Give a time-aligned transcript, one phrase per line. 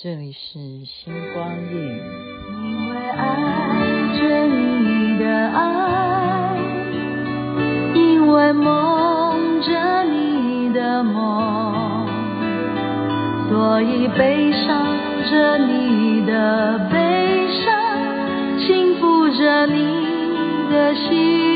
[0.00, 0.38] 这里是
[0.84, 2.02] 星光夜语。
[2.52, 3.26] 因为爱
[4.16, 6.56] 着你的爱，
[7.96, 12.06] 因为梦着你的梦，
[13.48, 14.86] 所以悲伤
[15.28, 19.74] 着你的悲伤，轻抚着你
[20.70, 21.47] 的心。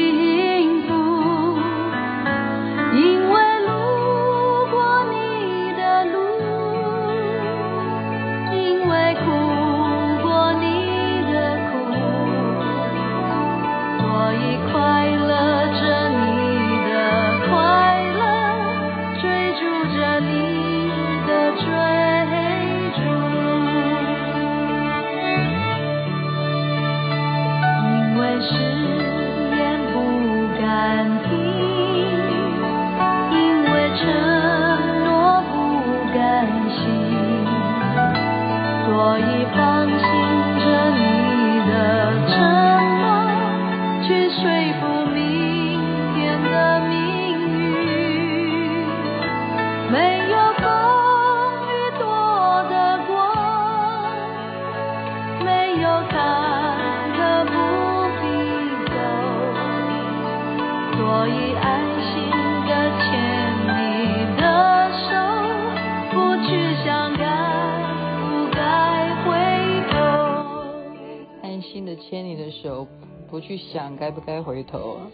[73.43, 75.11] 去想该不该回头啊！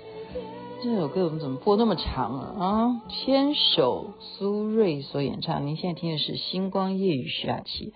[0.83, 2.65] 这首歌我们怎么播那么长啊？
[2.65, 5.67] 啊，牵手，苏芮所演唱。
[5.67, 7.95] 您现在听的是《星光夜雨》徐雅琪。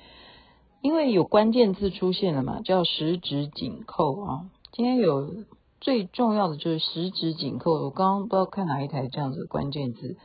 [0.80, 4.50] 因为有关键字出现了嘛，叫十指紧扣啊。
[4.72, 5.44] 今天有
[5.80, 7.72] 最重要的就是十指紧扣。
[7.84, 10.17] 我刚刚不知道看哪一台这样子的关键字，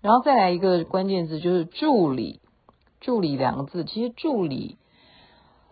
[0.00, 2.40] 然后再来一个关键字就是助理，
[3.00, 4.78] 助理两个字，其实助理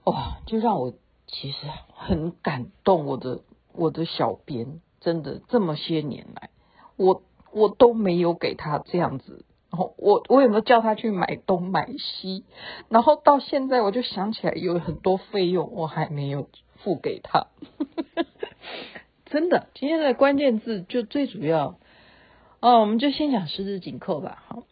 [0.05, 0.93] 哇，就让我
[1.27, 1.57] 其实
[1.95, 3.41] 很感动我的。
[3.75, 6.51] 我的小编真的这么些年来，
[6.97, 12.45] 我我都没有给他这样子，然后我我有没有叫他去买东买西，
[12.89, 16.49] 然后到现在我就想起来有很多费用我还没有
[16.83, 17.49] 付给他，
[19.27, 21.79] 真的，今天的关键字就最主要，
[22.61, 24.45] 哦，我们就先讲十指紧扣吧。
[24.47, 24.63] 好，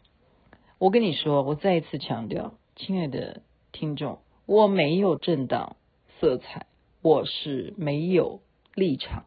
[0.79, 3.41] 我跟你说，我再一次强调，亲爱的
[3.71, 5.75] 听众，我没有政党
[6.19, 6.67] 色彩，
[7.01, 8.39] 我是没有。
[8.75, 9.25] 立场，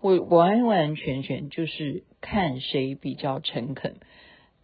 [0.00, 3.96] 我完完全全就是看谁比较诚恳，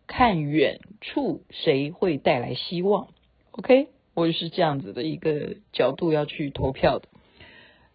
[0.07, 3.09] 看远处谁会带来希望。
[3.53, 7.09] OK，我是这样子的一个角度要去投票的。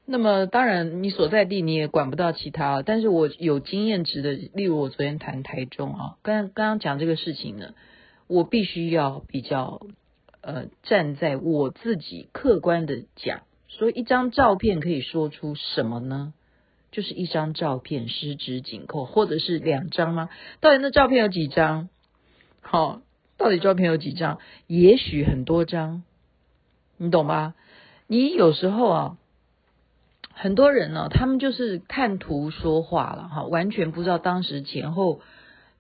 [0.05, 7.73] 那么当然，你所在地你也管不到其他，但是我有经验值的，例如我昨天谈台中啊，刚刚刚讲这个事情呢，
[8.27, 9.79] 我必须要比较
[10.41, 13.44] 呃站在我自己客观的讲。
[13.75, 16.34] 所以一张照片可以说出什么呢？
[16.91, 20.29] 就是一张照片，十指紧扣，或者是两张吗？
[20.61, 21.89] 到底那照片有几张？
[22.62, 23.01] 好，
[23.35, 24.38] 到底照片有几张？
[24.67, 26.03] 也许很多张，
[26.97, 27.56] 你懂吧？
[28.06, 29.17] 你有时候啊，
[30.31, 35.19] 很多人呢，他们就是看图说话了，哈，完全不知道当时前后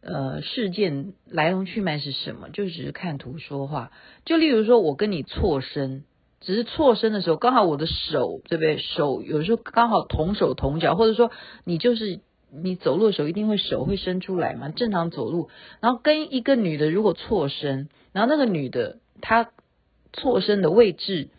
[0.01, 3.91] 呃事件来龙去脉是什么，就只是看图说话。
[4.25, 6.05] 就例如说，我跟你错身。
[6.45, 8.77] 只是错身的时候，刚好我的手，对不对？
[8.77, 11.31] 手有时候刚好同手同脚，或者说
[11.63, 12.19] 你就是
[12.51, 15.49] 你走路的时候一定会手会伸出来嘛，正常走路。
[15.79, 19.49] 然后跟一个女的如果错身，然后那个女的她
[20.11, 21.29] 错身的位置，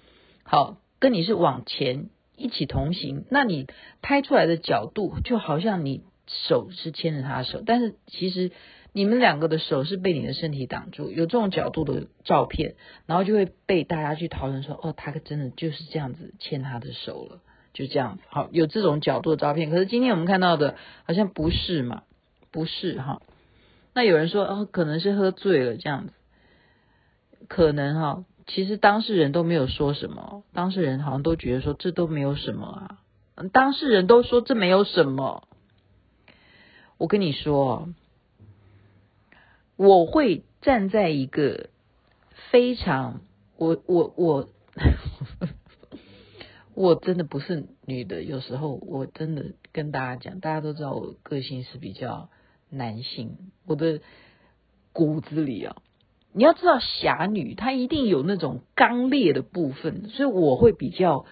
[0.43, 3.66] 好，跟你是往前一起同行，那你
[4.03, 8.50] 拍出来的角度就好像你手是牵着她的手，但是其实。
[8.97, 17.41] 你们两个的手是被你的身体挡住，有这种角度的照片，然后就会被大家去讨论说，哦，他真的就是这样子牵他的手了，
[17.72, 18.22] 就这样子。
[18.28, 19.69] 好，有这种角度的照片。
[19.69, 20.77] 可是今天我们看到的
[21.09, 22.05] 好像不是嘛，
[22.53, 23.21] 不是哈。
[23.94, 26.12] 那有人说，哦，可能是喝醉了这样子，
[27.49, 28.25] 可能哈。
[28.47, 32.67] 其实当事人都没有说什么，当事人好像都觉得说这都没有什么
[33.35, 35.49] 啊，当事人都说这没有什么。
[36.96, 37.88] 我跟你说。
[39.76, 41.71] 我会站在一个
[42.50, 43.21] 非常，
[43.56, 44.49] 我我我，
[46.75, 48.23] 我真的不是女的。
[48.23, 52.29] 有时候我真的跟大家讲，大家都知道我个性是比较
[52.71, 53.37] 男性，
[53.67, 54.00] 我的
[54.93, 55.77] 骨子里啊，
[56.32, 61.27] 你要知道侠女她一定有那种刚烈的部分，所以我会比较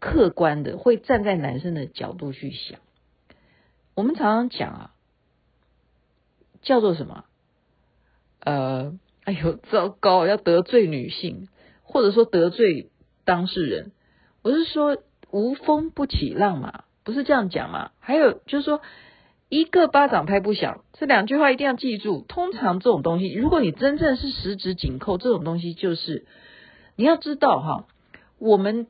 [0.00, 2.80] 客观的，会站在男生的角度去想。
[3.94, 4.94] 我们常常讲啊，
[6.62, 7.26] 叫做什么？
[8.44, 8.92] 呃，
[9.24, 10.26] 哎呦，糟糕！
[10.26, 11.48] 要得罪女性，
[11.82, 12.90] 或者说得罪
[13.24, 13.92] 当事人。
[14.42, 14.98] 我是说
[15.30, 17.90] 无风不起浪嘛，不是这样讲嘛？
[17.98, 18.82] 还有就是说
[19.48, 22.24] 一个巴掌拍不响，这两句话一定要记住。
[22.28, 26.26] 通常这种东西，如果你真正是十指紧扣，这种东西就是
[26.96, 27.86] 你要知道哈，
[28.38, 28.86] 我们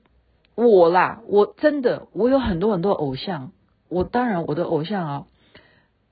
[0.57, 3.53] 我啦，我真的我有很多很多偶像，
[3.89, 5.27] 我当然我的偶像啊，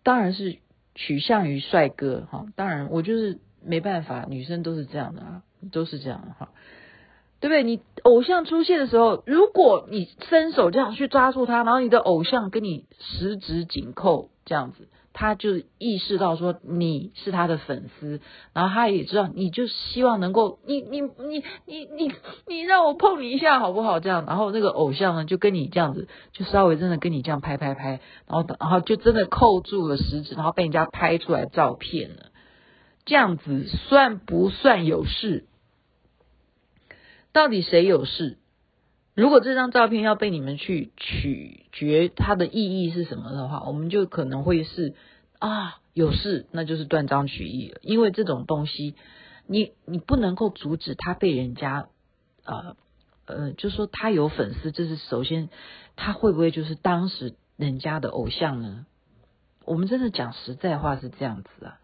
[0.04, 0.58] 当然是
[0.94, 3.38] 取向于帅哥哈，当然我就是。
[3.64, 6.48] 没办法，女生都是这样的啊，都是这样的哈，
[7.38, 7.62] 对不对？
[7.62, 18.20] 你偶像出现的时候，如果你伸手这样去抓住他，然后你的偶像跟你十指紧扣这样子，他就意识到说你是他的粉丝，
[18.52, 22.12] 然后他也知道你就希望能够你你你你你
[22.46, 24.00] 你让我碰你一下好不好？
[24.00, 32.26] 这样，然后那个偶像呢就跟你这样子，就稍微真的跟你这样拍拍拍，然后然后就真的扣住了食指，然后被人家拍出来照片了。
[33.04, 35.44] 这样子算不算有事？
[37.32, 38.38] 到底谁有事？
[39.14, 44.94] 如果这张照片要被你们去取决它的意义是什么的话，我们就可能会是
[45.38, 47.78] 啊有事，那就是断章取义了。
[47.82, 48.94] 因为这种东西，
[49.46, 51.88] 你你不能够阻止他被人家
[52.44, 52.76] 呃
[53.26, 55.50] 呃，就说他有粉丝，这是首先
[55.94, 58.86] 他会不会就是当时人家的偶像呢？
[59.66, 61.78] 我们真的讲实在话是这样子啊。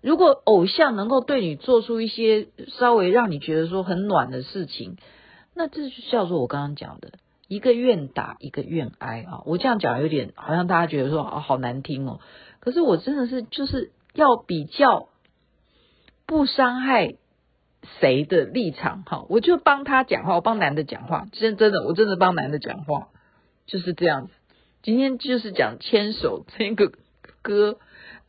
[0.00, 4.96] 如果偶像能够对你做出一些稍微让你觉得说很暖的事情，
[5.54, 7.12] 那这就叫做我刚刚讲的
[7.48, 9.42] 一个愿打一个愿挨啊！
[9.44, 12.20] 我这样讲有点好像大家觉得说啊好难听哦，
[12.60, 15.08] 可是我真的是就是要比较
[16.26, 17.16] 不伤害
[18.00, 23.08] 谁的立场哈，我就帮他讲话，我帮男的讲话，真真的我真的帮男的讲话，
[23.66, 24.32] 就是这样子。
[24.82, 26.92] 今天就是讲牵手这个
[27.42, 27.78] 歌。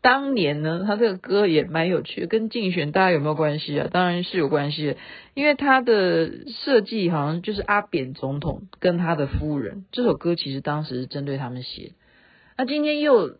[0.03, 3.88] 当年呢，他这个歌也蛮有趣，跟竞选大家有没有关系啊？
[3.89, 4.97] 当然是有关系的，
[5.33, 9.85] 因为他的设计好像就是阿扁总统跟他的夫人。
[9.94, 11.94] 这首歌其实当时是针对他们写。
[12.57, 13.38] 那今天又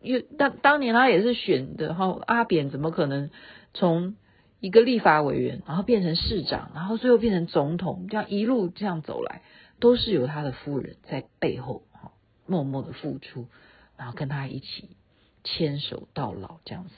[0.00, 3.28] 又当当年他也是选的哈，阿扁怎么可能
[3.74, 4.16] 从
[4.60, 9.42] 一个立法委员，然后变成市长，然后最后变成总统，这样一路这样走来，
[9.78, 12.12] 都是由他的夫人在背后哈
[12.46, 13.46] 默默的付出，
[13.98, 14.88] 然后跟他一起。
[15.44, 16.90] 牵手到老这样子，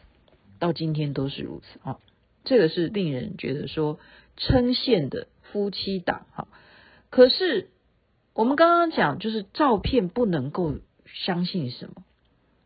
[0.58, 1.98] 到今天都是如此啊！
[2.44, 3.98] 这个是令人觉得说
[4.36, 6.48] 称羡的夫妻档哈。
[7.10, 7.68] 可是
[8.34, 12.02] 我们刚刚讲就是照片不能够相信什么，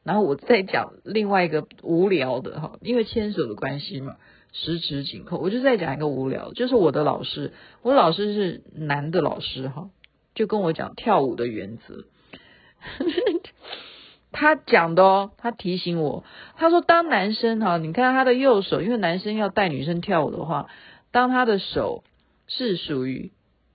[0.03, 4.17] 然后我再讲另外一个无聊的哈，因为牵手的关系嘛，
[4.53, 9.91] 十指紧扣，我就再讲一个无聊，就是我的老师，我老师是男的老师哈，
[10.35, 12.05] 就跟我讲跳舞的原则。
[14.35, 16.25] 他讲的哦，他提醒我，
[16.57, 20.67] 他说当男生哈，你看他的右手，因为男生要带女生跳舞的话，
[21.13, 22.03] 当他的手
[22.49, 23.31] 是属于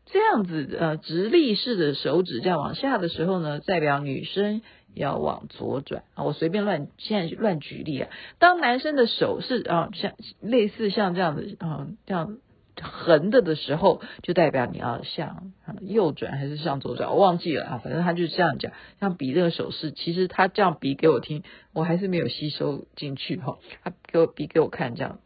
[0.05, 4.61] 这样子呃直立式的手指这样往下的时候呢，代表女生
[4.93, 6.25] 要往左转啊。
[6.25, 10.11] 我随便乱现在乱举例啊，当男生的手是啊像
[10.41, 12.37] 类似像这样子啊这样。
[12.81, 17.77] 横的的时候，就代表你要向右转还是向左转，我忘记了啊。
[17.83, 21.43] 反正他就是这样讲，像比这个手势，其实他这样比给我听，
[21.73, 23.57] 我还是没有吸收进去哈。
[23.83, 25.19] 他给我比给我看这样，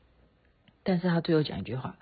[0.83, 1.95] 但是他最后讲一句话：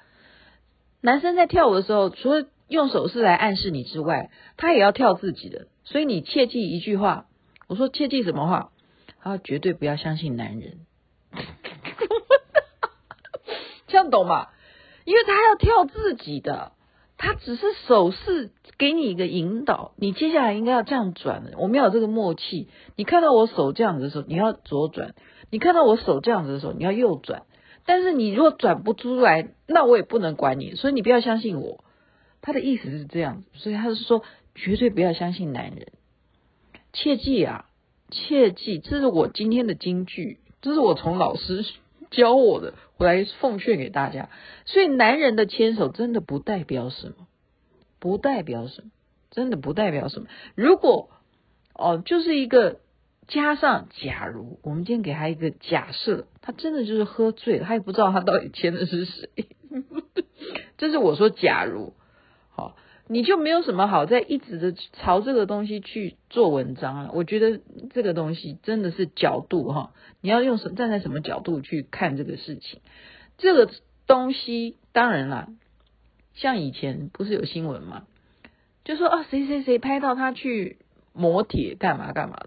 [1.01, 5.67] 男生在跳舞的时候，除了用手势来暗示你之外，他也要跳自己的。
[5.83, 7.25] 所以你切记一句话，
[7.67, 8.71] 我说切记什么话？
[9.23, 10.79] 他绝对不要相信男人，
[13.87, 14.47] 这样懂吗？
[15.05, 16.71] 因为他要跳自己的，
[17.17, 21.51] 他只是手势给你一个引导，你接下来应该要这样转。
[21.57, 22.67] 我们要有这个默契。
[22.95, 25.11] 你看到我手这样子的时候，你要左转；
[25.49, 27.43] 你看到我手这样子的时候，你要右转。
[27.85, 30.75] 但是你如果转不出来，那我也不能管你。
[30.75, 31.83] 所以你不要相信我。
[32.43, 34.23] 他的意思是这样，所以他是说
[34.55, 35.91] 绝对不要相信男人，
[36.91, 37.65] 切记啊，
[38.09, 41.63] 切记，这是我今天的金句，这是我从老师
[42.11, 44.29] 教我的，我来奉劝给大家。
[44.65, 47.27] 所以，男人的牵手真的不代表什么，
[47.99, 48.91] 不代表什么，
[49.31, 50.27] 真的不代表什么。
[50.53, 51.09] 如果
[51.73, 52.81] 哦，就是一个
[53.27, 59.29] 加上假如，我们今天给他一个假设，他真的就是喝醉了，他也不知道他到底牵的是谁。
[60.77, 61.93] 这是我说假如，
[62.49, 62.75] 好。
[63.11, 67.11] 你就没有什么好再一直的朝这个东西去做文章了。
[67.13, 67.59] 我觉得
[67.93, 69.91] 这个东西真的是角度哈，
[70.21, 72.79] 你要用什站在什么角度去看这个事情？
[73.37, 73.69] 这个
[74.07, 75.49] 东西当然啦，
[76.35, 78.03] 像以前不是有新闻吗？
[78.85, 80.77] 就说啊，谁谁谁拍到他去
[81.11, 82.37] 磨铁干嘛干嘛，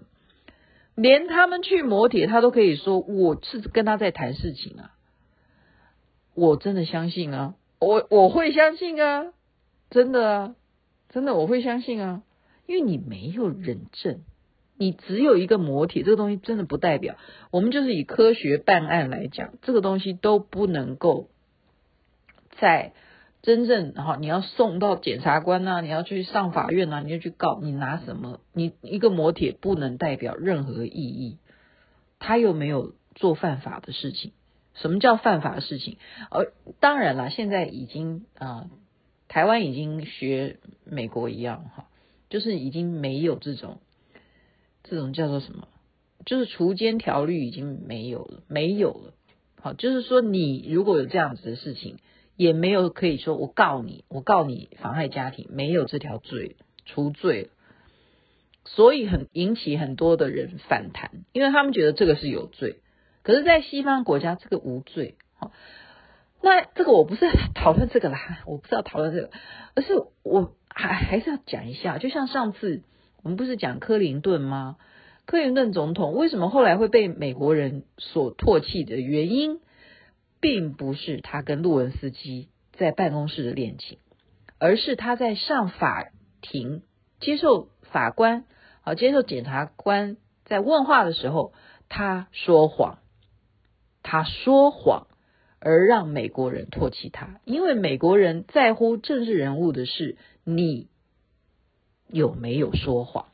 [0.95, 4.91] 连他们去磨铁，他都可以说我是跟他在谈事情啊。
[6.33, 7.53] 我真的相信啊。
[7.79, 9.27] 我我会相信啊，
[9.89, 10.55] 真的啊，
[11.09, 12.23] 真的我会相信啊，
[12.65, 14.21] 因为你没有人证，
[14.77, 17.15] 你只有一个摩铁，这个东西真的不代表
[17.51, 21.29] 我们就是以科学办案来讲，这个东西都不能够
[22.59, 22.93] 在
[23.41, 28.39] 真正哈，你要送到检察官呐、啊，你要去上法院呐、啊，你要去告，你拿什么？
[28.53, 31.37] 你一个摩铁不能代表任何意义，
[32.17, 34.31] 他又没有做犯法的事情。
[34.73, 35.97] 什么叫犯法的事情？
[36.31, 36.51] 呃，
[36.81, 38.67] 当然了，现在已经啊、
[39.27, 41.87] 台湾已经学美国一样哈，
[42.29, 43.79] 就是已经没有这种
[44.83, 45.67] 这种叫做什么，
[46.25, 49.13] 就是除奸条例已经没有了，没有了。
[49.59, 51.97] 好，就是说你如果有这样子的事情，
[52.35, 56.55] 也没有可以说我告你，我告你妨害家庭，没有这条罪，
[56.85, 57.49] 除罪了。
[58.65, 62.77] 所以很引起很多的人反弹，因为他们觉得这个是有罪。
[63.23, 65.15] 可是，在西方国家，这个无罪。
[65.33, 65.51] 好，
[66.45, 69.31] 那这个我不是讨论这个啦，我不是要讨论这个，
[69.73, 71.97] 而是我还还是要讲一下。
[71.97, 72.83] 就像上次
[73.23, 74.77] 我们不是讲克林顿吗？
[75.25, 79.59] 克林顿总统为什么后来会被美国人所唾弃的原因，
[80.39, 83.97] 并不是他跟路文斯基在办公室的恋情，
[84.59, 86.09] 而是他在上法
[86.41, 86.83] 庭
[87.19, 88.45] 接受法官
[88.83, 91.53] 啊，接受检察官在问话的时候，
[91.89, 92.99] 他说谎。
[94.03, 95.07] 他说谎，
[95.67, 100.89] 而让美国人唾弃他，因为美国人在乎政治人物的是你
[102.07, 103.29] 有没有说谎。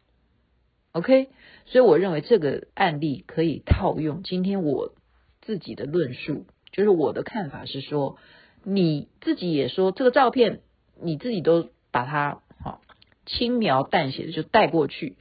[0.94, 1.28] OK，
[1.66, 4.24] 所以我认为这个案例可以套用。
[4.24, 4.94] 今天我
[5.42, 8.16] 自己的论述，就是我的看法是说，
[8.64, 10.62] 你自己也说这个照片，
[11.02, 12.80] 你自己都把它好
[13.26, 15.18] 轻描淡写的就带过去。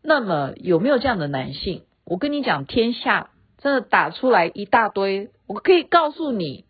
[0.00, 1.82] 那么有没有这样的男性？
[2.04, 3.28] 我跟你讲，天下。
[3.58, 6.64] 真的打出来一大堆，我可以告诉你，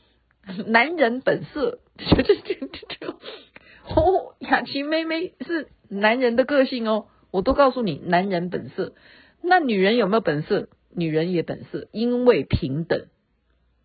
[0.66, 1.80] 男人本色，
[3.94, 8.94] 哦，雅琪妹妹是男人的个性哦，我都告诉你，男人本色。
[9.42, 10.68] 那女人有没有本色？
[10.94, 13.06] 女人也本色，因为平等，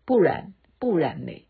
[0.04, 1.46] 不然不然嘞，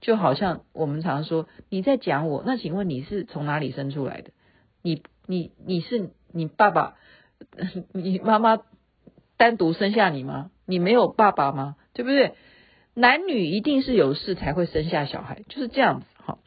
[0.00, 4.30] 就好像我们常说你在讲我，那请问你是从哪里生出来的？
[4.82, 6.96] 你你你是你爸爸，
[7.92, 8.62] 你妈妈？
[9.36, 10.50] 单独生下你吗？
[10.64, 11.76] 你没有爸爸吗？
[11.92, 12.34] 对不对？
[12.94, 16.38] 男女一定是有事才会生下小孩，就是这样子哈。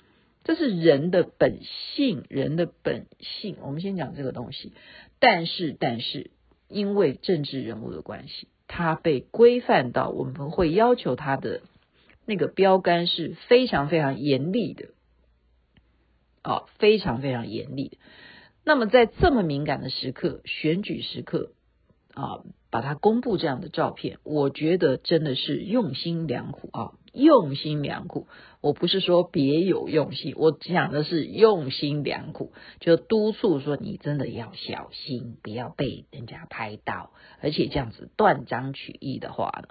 [0.43, 1.60] 这是人的本
[1.96, 3.58] 性，人的本性。
[3.62, 4.74] 我们先讲这个东西。
[5.19, 6.31] 但是，但是，
[6.67, 11.62] 因为政治人物的关系，他被规范到，我们会要求他的
[12.25, 14.88] 那个标杆是非常非常严厉的，
[16.41, 17.98] 啊，非常非常严厉的。
[18.65, 21.51] 那么，在这么敏感的时刻，选举时刻。
[22.15, 28.28] 啊，把它公布这样的照片，我觉得真的是用心良苦啊，用心良苦。
[28.62, 37.12] 我不是说别有用心，我讲的是用心良苦，就督促说你真的要小心，不要被人家拍到，
[37.42, 39.70] 而且这样子断章取义的话呢，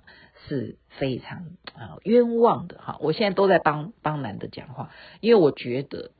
[0.49, 1.39] 是非常
[1.75, 2.99] 啊冤枉的哈。
[3.01, 4.91] 我现在都在帮帮男的讲话，
[5.21, 6.11] 因为我觉得。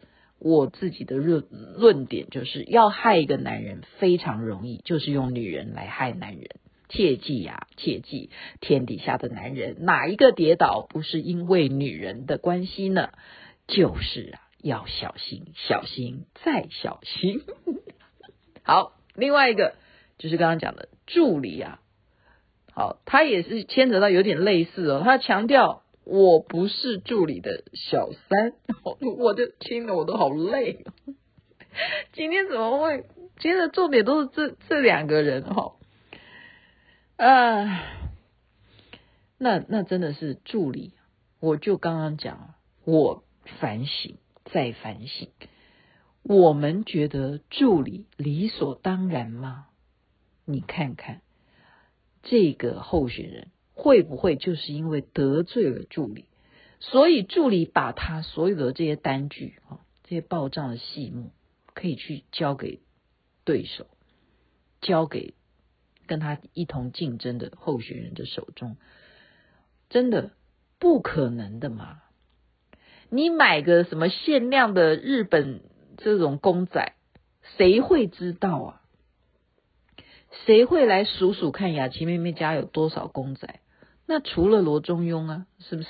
[0.41, 6.49] 我自己的论论点就是要害一个男人非常容易，就是用女人来害男人。
[6.89, 8.31] 切记呀，切记！
[8.61, 13.11] 天底下的男人哪一个跌倒不是因为女人的关系呢？
[13.67, 17.43] 就是啊，要小心，小心再小心。
[18.63, 19.75] 好，另外一个
[20.19, 21.81] 就是刚刚讲的助理啊，
[22.73, 25.83] 好，他也是牵扯到有点类似哦，他强调。
[26.11, 28.55] 我不是助理的小三，
[29.19, 30.87] 我就听了我都好累。
[32.15, 33.05] 今天怎么会？
[33.39, 35.75] 今天的重点都是这这两个人哈，
[37.19, 37.83] 啊，
[39.37, 40.95] 那那真的是助理。
[41.41, 43.23] 我就刚刚讲，我
[43.61, 45.29] 反省再反省，
[46.23, 49.67] 我们觉得助理理所当然吗？
[50.47, 51.21] 你看看
[52.23, 53.49] 这个候选人。
[53.81, 56.25] 会不会就是因为得罪了助理，
[56.81, 61.31] 所以助理把他所有的这些单据啊，这些报账的细目，
[61.75, 62.81] 可以去交给
[63.45, 63.87] 对手，
[64.81, 65.35] 交给
[66.09, 68.77] 跟他一同竞争的候选人的手中？
[69.89, 70.33] 真的
[70.81, 72.03] 不可能的嘛？
[73.09, 75.63] 你买个什么限量的日本
[75.97, 76.95] 这种公仔，
[77.57, 78.83] 谁会知道啊？
[80.45, 83.61] 谁会来数数看雅琪妹妹家有多少公仔？
[84.07, 85.89] 那除了罗中庸啊，是不是？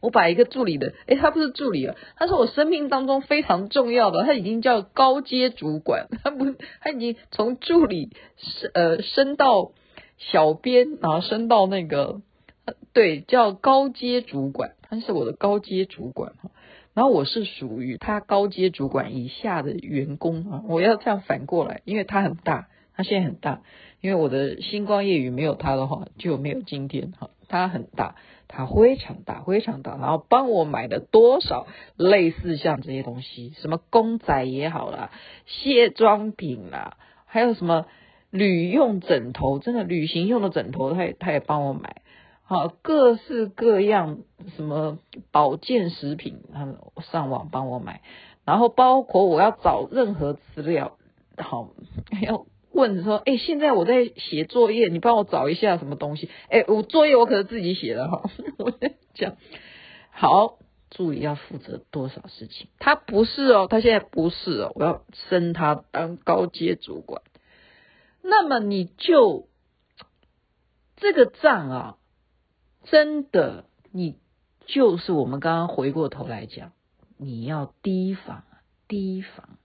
[0.00, 9.72] 我，把一个助理的，哎，他不是助理了，他是我生命当中非常重要的，他已经叫高阶主管，他不，他已经从助理升呃升到
[10.18, 12.20] 小编，然后升到那个
[12.92, 16.32] 对，叫高阶主管，他是我的高阶主管。
[16.94, 23.62] 然后我是属于他高阶主管以下的员工啊，我要这样反过来，因为他很大，他现在很大，
[24.00, 27.30] 因为我的星光夜雨没有他的话就没有今天哈。
[27.54, 28.16] 他很大，
[28.48, 35.10] 他非常大，非常大，然后帮我买了多少类似像这些东西，什么公仔也好啦，
[35.46, 36.96] 卸妆品啦，
[37.26, 37.86] 还有什么
[38.30, 42.02] 旅用枕头，真的旅行用的枕头，他也他也帮我买。
[42.42, 44.18] 好，各式各样
[44.56, 44.98] 什么
[45.30, 46.68] 保健食品，他
[47.10, 48.02] 上网帮我买，
[48.44, 50.98] 然后包括我要找任何资料，
[51.38, 51.70] 好
[52.20, 52.44] 要
[52.74, 56.28] 问说，哎，现在我在写作业，你帮我找一下什么东西？
[56.50, 58.28] 哎，我作业我可是自己写的哈，
[58.58, 59.36] 我在讲。
[60.10, 60.58] 好，
[60.90, 62.66] 助理要负责多少事情？
[62.78, 67.22] 他不是哦，他现在不是哦，我要升他当高阶主管。
[68.22, 69.48] 那么你就
[70.96, 71.96] 这个账啊。
[72.86, 74.18] 真的，你
[74.66, 76.72] 就是我们刚刚回过头来讲，
[77.16, 78.44] 你要提防，
[78.88, 79.56] 提防，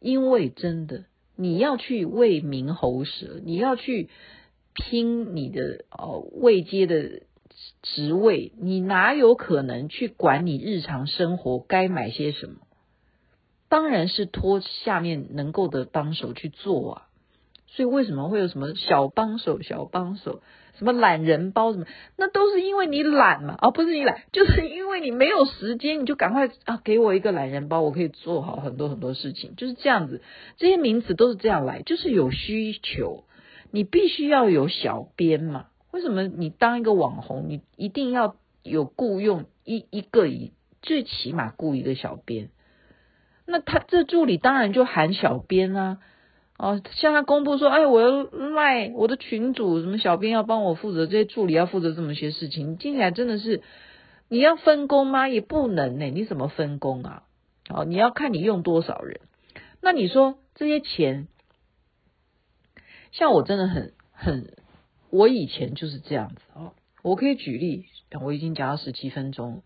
[0.00, 1.04] 因为真的，
[1.40, 4.10] 你要去为民喉舌，你要去
[4.74, 7.22] 拼你的哦位阶的
[7.82, 12.56] 职位，你哪有可能去管你日常生活该买些什么？
[13.70, 17.09] 当然是托下面能够的帮手去做啊。
[17.70, 20.42] 所以为什么会有什么小帮手、小帮手？
[20.78, 21.84] 什么懒人包什么，
[22.16, 30.22] 那都是因为你懒嘛，而不是你懒，就是因为你没有时间，你就赶快啊，给我一个懒人包，我可以做好很多很多事情，就是这样子。
[30.56, 33.24] 这些名词都是这样来，就是有需求，
[33.70, 35.66] 你必须要有小编嘛。
[35.90, 42.48] 为什么你当一个网红，你一定要有雇佣一一个以最起码雇一个小编？
[43.44, 45.98] 那他这助理当然就喊小编啊。
[46.62, 53.62] 哦，像他公布说，哎，我要赖我的群主，什么小编要帮我负责，这些助理要负责这么些事情，听起来真的是，
[54.28, 55.26] 你要分工吗？
[55.26, 57.22] 也不能呢，你怎么分工啊？
[57.70, 59.20] 哦，你要看你用多少人。
[59.80, 61.28] 那你说这些钱，
[63.10, 64.52] 像我真的很很，
[65.08, 66.74] 我以前就是这样子哦。
[67.02, 67.86] 我可以举例，
[68.20, 69.62] 我已经讲到十七分钟。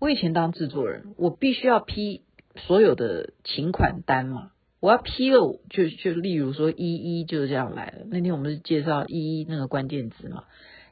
[0.00, 2.22] 我以前当制作人，我必须要批
[2.56, 4.51] 所有的请款单嘛。
[4.82, 8.04] 我要批了，就就例如说一一就是这样来的。
[8.10, 10.42] 那天我们是介绍一一那个关键词嘛，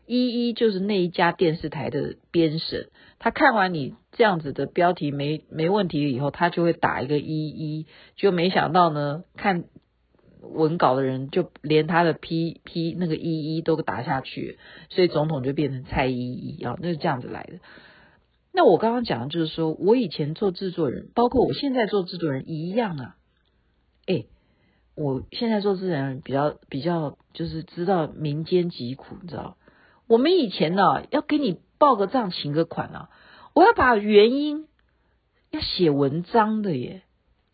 [0.07, 9.64] 一一就是那一家电视台的编审，他看完你这样子的标题没没问题以后，他就会打一个一一，就没想到呢，看
[10.40, 17.59] 文稿的人就连他的批批那个一一都打下去，所以总统就变成蔡一一啊，那是这样子来的。
[18.53, 23.16] 那我刚刚讲的就是说我以前做制作人，包括我现在做制作人一样啊。
[24.07, 24.25] 哎，
[24.95, 29.57] 我现在做制作人比较比较就是知道民间疾苦，你知道？
[30.07, 33.11] 我们以前呢、要给你报个账请个款啊，
[33.55, 34.67] 我要把原因
[35.51, 37.03] 要写文章的耶，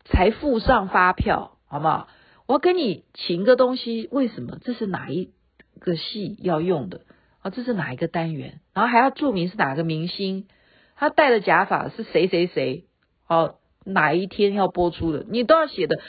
[0.05, 2.07] 才附上发票，好不好？
[2.47, 4.57] 我要跟你请个东西，为什么？
[4.63, 5.31] 这是哪一
[5.79, 7.01] 个戏要用的
[7.41, 7.51] 啊？
[7.51, 8.61] 这是哪一个单元？
[8.73, 10.47] 然后还要注明是哪个明星，
[10.95, 12.85] 他戴的假发是谁谁谁？
[13.27, 13.55] 哦，
[13.85, 15.25] 哪一天要播出的？
[15.29, 15.99] 你都要写的。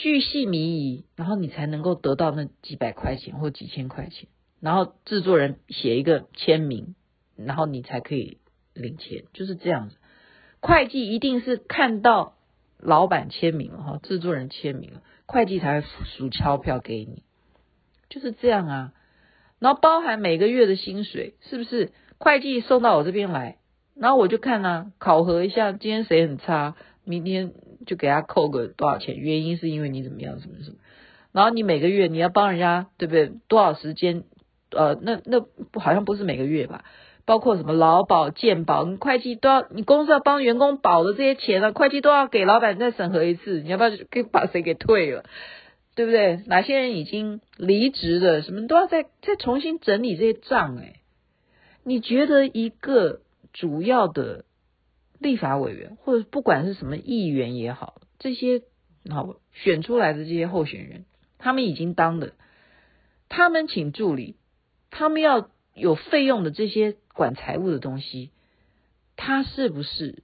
[0.00, 4.28] 巨细靡遗，然后你才能够得到那几百块钱或几千块钱，
[4.60, 6.94] 然后制作人写一个签名，
[7.34, 8.38] 然后你才可以
[8.74, 9.96] 领钱，就是这样子。
[10.60, 12.34] 会计一定是看到
[12.78, 17.24] 老板签名了哈，制作人签名了，会计才会数钞票给你，
[18.08, 18.92] 就是这样啊。
[19.58, 23.58] 然后包含每个月的薪水，是不是会计送到我这边来，
[23.96, 27.52] 然后我就看啊，考核一下今天谁很差，明天。
[27.88, 29.16] 就给他扣个多少钱？
[29.18, 30.76] 原因是因为你怎么样，什么什么？
[31.32, 33.32] 然后你每个月你要帮人家，对不对？
[33.48, 34.24] 多少时间？
[34.70, 36.84] 呃，那那不好像不是每个月吧？
[37.24, 43.60] 包括什么劳保、健保，你会计都要，你公司要帮员工保的这些钱啊，会计都要给老板再审核一次。
[43.62, 45.24] 你要不要给把谁给退了？
[45.94, 46.40] 对不对？
[46.46, 48.42] 哪些人已经离职了？
[48.42, 51.00] 什么都要再再重新整理这些账哎。
[51.84, 53.20] 你觉得一个
[53.52, 54.44] 主要的？
[55.18, 58.62] 立法委员或者不管是什么议员也好，这些
[59.10, 61.04] 好选出来的这些候选人，
[61.38, 62.32] 他们已经当了，
[63.28, 64.36] 他们请助理，
[64.90, 68.30] 他们要有费用的这些管财务的东西，
[69.16, 70.22] 他是不是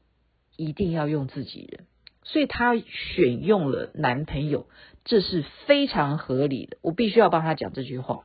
[0.57, 1.87] 一定要用自己人？
[2.23, 4.67] 所以他选用了男朋友，
[5.05, 6.79] 这是非常合理的。
[6.81, 8.25] 我必须要帮他讲这句话。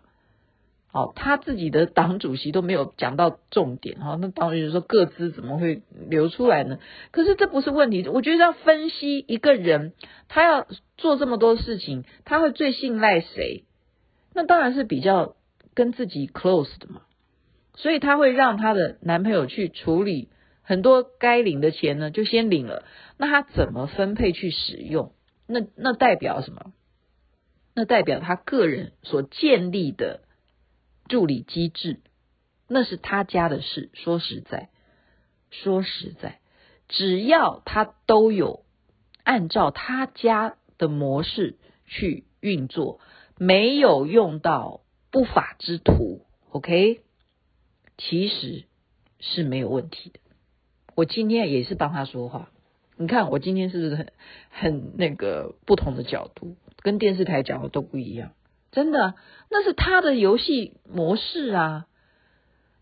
[0.91, 6.79] 哦，他自己的党主席都没有讲到重点哈，那当然就说各资怎么会流出来呢？
[7.11, 9.93] 可是这不是问题，我觉得要分析一个人，
[10.27, 13.65] 他要做这么多事情，他会最信赖谁？
[14.33, 15.35] 那当然是比较
[15.73, 17.01] 跟自己 close 的嘛。
[17.75, 20.27] 所以她会让她的男朋友去处理
[20.63, 22.83] 很多该领的钱呢，就先领了。
[23.17, 25.13] 那她怎么分配去使用？
[25.47, 26.73] 那那代表什么？
[27.73, 30.21] 那代表她个人所建立的
[31.09, 31.99] 助理机制，
[32.69, 33.89] 那是他家的事。
[33.93, 34.69] 说实在，
[35.51, 36.39] 说实在，
[36.87, 38.63] 只要他都有
[39.23, 43.01] 按照他家的模式去运作，
[43.37, 47.01] 没有用到不法之徒，OK，
[47.97, 48.63] 其实
[49.19, 50.19] 是没有问题的。
[50.95, 52.51] 我今天也是帮他说话，
[52.97, 54.13] 你看我今天是不是很
[54.49, 58.33] 很那个不同的角度，跟电视台讲的都不一样？
[58.71, 59.15] 真的，
[59.49, 61.85] 那是他的游戏模式啊。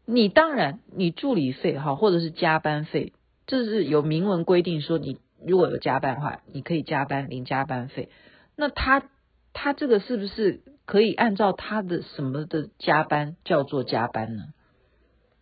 [0.05, 3.13] 你当然，你助理费哈，或者是加班费，
[3.45, 8.09] 这是有明文规定说，你如果有加班的话，你可以加班领加班费。
[8.55, 9.03] 那他
[9.51, 14.43] 他这个是不是可以按照他的什么的加班叫做加班呢？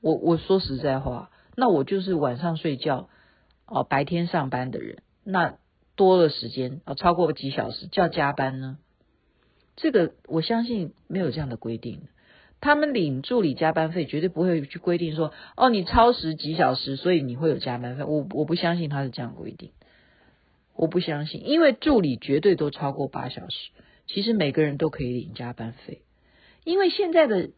[0.02, 1.30] 我我说实在话。
[1.56, 3.08] 那我就是晚上睡觉，
[3.66, 5.58] 哦，白天上班的人，那
[5.96, 8.78] 多了时间哦，超过几小时叫加班呢？
[9.76, 12.02] 这个我相信没有这样的规定。
[12.62, 18.04] 他们领助理加班费绝对不会去规定说，哦，你超时几小时，所以你会有加班费。
[18.04, 19.72] 我我不相信他是这样规定，
[20.76, 23.70] 我不相信，因为助理绝对都超过八小时。
[24.08, 26.02] 其实每个人都可以领加班费，
[26.64, 27.50] 因为现在的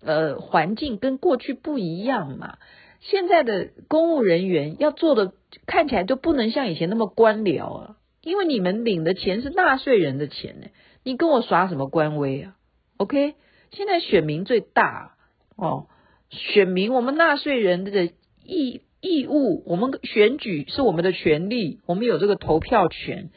[0.00, 2.58] 呃环境跟过去不一样嘛。
[3.00, 5.32] 现在的公务人员要做的
[5.66, 10.66] 看起来就不能像以前那么官僚啊，因为你们领的钱是纳税人的钱呢，
[11.10, 12.56] 你跟我耍什么官威啊
[12.96, 13.34] ？OK，
[13.72, 15.16] 现在选民最大
[15.56, 15.88] 哦，
[16.30, 18.12] 选民我们纳税人的
[18.44, 23.30] 义义务，我们选举是我们的权利，我们有这个投票权，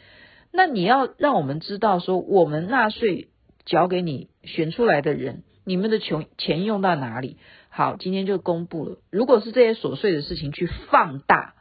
[0.52, 3.30] 那你要让我们知道说，我们纳税
[3.66, 7.38] 缴给你选出来的人，你们的钱钱用到哪里？
[7.70, 9.00] 好，今天就公布了。
[9.10, 11.56] 如果是这些琐碎的事情去放大，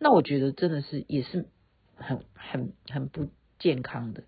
[0.00, 1.46] 那我觉得真的是也是
[1.94, 3.28] 很很很不
[3.60, 4.24] 健康的。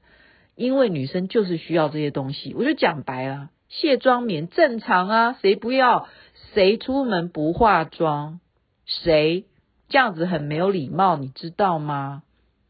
[0.57, 2.55] 因为女生就是需要这些东西。
[2.55, 6.09] 我就讲白了，卸妆棉正常啊，谁不要？
[6.53, 8.41] 谁出门不化妆？
[8.87, 9.47] 谁
[9.89, 11.17] 这样子很没有礼貌？
[11.17, 12.23] 你知道吗？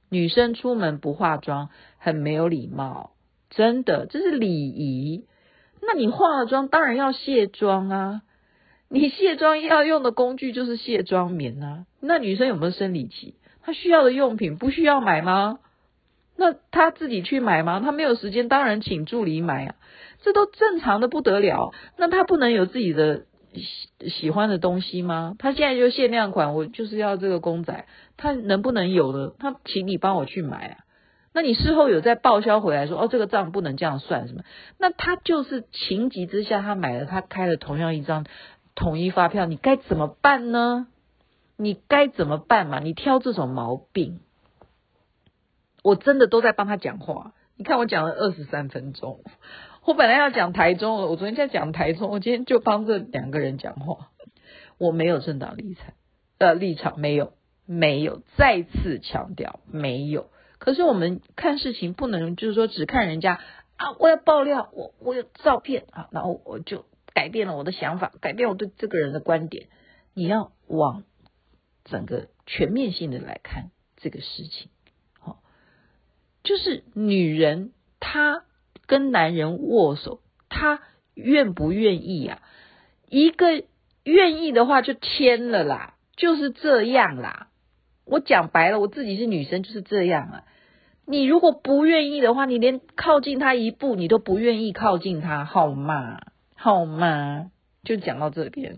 [0.09, 3.11] 女生出门不化妆很没有礼貌，
[3.51, 5.27] 真的，这是礼仪。
[5.83, 8.23] 那你化了妆，当然要卸妆啊。
[8.89, 11.87] 你卸妆要用的工具就是卸妆棉啊。
[12.01, 13.35] 那女生有没有生理期？
[13.61, 15.59] 她需要的用品不需要买吗？
[16.37, 17.81] 那他自己去买吗？
[17.81, 19.75] 他没有时间，当然请助理买啊。
[20.23, 21.73] 这都正常的不得了。
[21.97, 25.35] 那他不能有自己的喜喜欢的东西吗？
[25.39, 29.35] 他现在就限量款，我就是要这个公仔，他能不能有的？
[29.39, 30.77] 他请你帮我去买啊。
[31.33, 34.43] 那你事后有再报销回来说，哦，这个账不能这样算什么？
[34.79, 38.25] 那他就是情急之下，他买了，他开了同样一张。
[38.77, 40.89] 统一发票，你该怎么办呢？
[41.57, 42.81] 你该怎么办嘛？
[42.81, 44.19] 你挑这种毛病，
[45.85, 47.35] 我真的都在帮他讲话。
[47.57, 49.23] 你看我讲了二十三分钟，
[49.85, 54.09] 我本来要讲台中，我昨天在讲台中，我今天就帮这两个人讲话。
[54.79, 55.93] 我没有政党立场，
[56.39, 57.35] 呃，立场没有，
[57.67, 60.31] 没有，再次强调没有。
[60.59, 63.39] 可是我们看事情不能就是说只看人家
[63.77, 66.87] 啊，我要爆料，我我有照片啊，然后我就。
[67.15, 69.69] 改变了我的想法，改变我对这个人的观点。
[70.15, 71.05] 你要往
[71.85, 74.69] 整个全面性的来看这个事情，
[76.45, 78.45] 就是女人她
[78.87, 80.81] 跟男人握手，她
[81.15, 82.41] 愿不愿意啊？
[83.09, 83.65] 一个
[84.05, 87.49] 愿意的话就签了啦，就是这样啦。
[88.05, 90.45] 我讲白了，我自己是女生就是这样啊。
[91.07, 96.21] 你如果不愿意的话，你连靠近他一步你都不愿意靠近他，好吗？
[96.55, 97.51] 好吗？
[97.83, 98.77] 就讲到这边，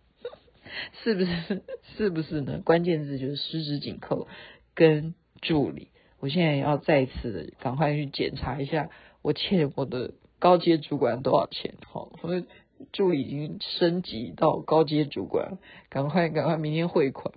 [1.02, 1.62] 是不是？
[1.96, 2.60] 是不是呢？
[2.64, 4.28] 关键字就是十指紧扣
[4.74, 5.88] 跟助理。
[6.20, 8.90] 我现在要再一次赶快去检查一下，
[9.22, 11.74] 我欠我的高阶主管多少钱？
[11.86, 12.44] 好，我的
[12.92, 17.34] 助理已经升级到高阶主管，赶快赶快明天汇款。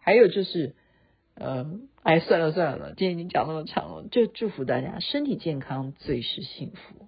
[0.00, 0.74] 还有就是，
[1.36, 7.06] 嗯，哎，算了算了，今天已经讲那么长了，就祝福大家身体健康，最是幸福，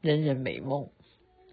[0.00, 0.88] 人人美梦。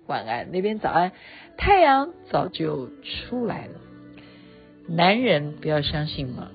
[0.07, 1.11] 晚安，那边早安，
[1.57, 3.79] 太阳早就出来了。
[4.87, 6.51] 男人不要相信嘛，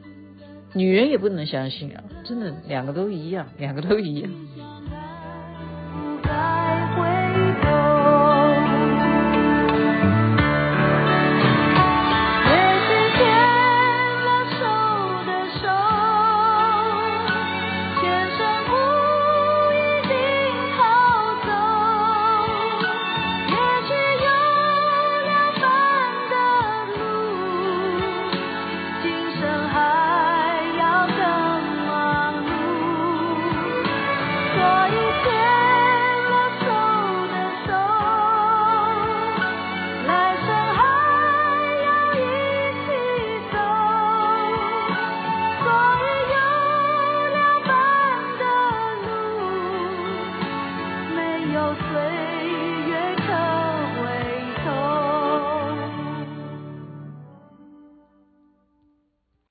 [0.74, 4.30] 女人也不能相信啊，真的，两个都一样，两个都一样。